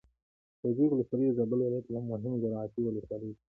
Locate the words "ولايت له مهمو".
1.63-2.39